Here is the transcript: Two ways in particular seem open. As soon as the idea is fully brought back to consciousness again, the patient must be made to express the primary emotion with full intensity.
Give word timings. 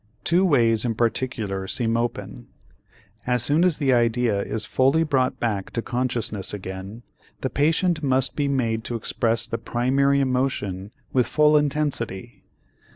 Two 0.23 0.43
ways 0.43 0.83
in 0.83 0.95
particular 0.95 1.67
seem 1.67 1.95
open. 1.95 2.47
As 3.27 3.43
soon 3.43 3.63
as 3.63 3.77
the 3.77 3.93
idea 3.93 4.41
is 4.41 4.65
fully 4.65 5.03
brought 5.03 5.39
back 5.39 5.69
to 5.73 5.83
consciousness 5.83 6.55
again, 6.55 7.03
the 7.41 7.51
patient 7.51 8.01
must 8.01 8.35
be 8.35 8.47
made 8.47 8.83
to 8.85 8.95
express 8.95 9.45
the 9.45 9.59
primary 9.59 10.19
emotion 10.19 10.89
with 11.13 11.27
full 11.27 11.55
intensity. 11.55 12.43